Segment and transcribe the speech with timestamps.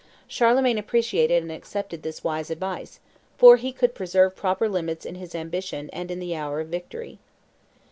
[0.27, 2.99] Charlemagne appreciated and accepted this wise advice;
[3.37, 7.19] for he could preserve proper limits in his ambition and in the hour of victory.